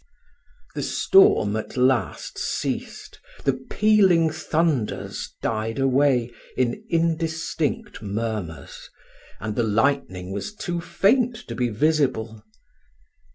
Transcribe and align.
The 0.73 0.81
storm 0.81 1.55
at 1.55 1.77
last 1.77 2.35
ceased, 2.39 3.19
the 3.43 3.53
pealing 3.53 4.31
thunders 4.31 5.31
died 5.43 5.77
away 5.77 6.31
in 6.57 6.83
indistinct 6.89 8.01
murmurs, 8.01 8.89
and 9.39 9.55
the 9.55 9.61
lightning 9.61 10.31
was 10.31 10.55
too 10.55 10.81
faint 10.81 11.35
to 11.47 11.53
be 11.53 11.69
visible. 11.69 12.43